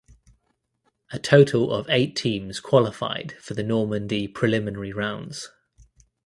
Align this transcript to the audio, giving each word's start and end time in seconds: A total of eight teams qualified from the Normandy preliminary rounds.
A 1.11 1.19
total 1.19 1.71
of 1.71 1.87
eight 1.87 2.15
teams 2.15 2.59
qualified 2.59 3.33
from 3.33 3.53
the 3.55 3.61
Normandy 3.61 4.27
preliminary 4.27 4.91
rounds. 4.91 5.51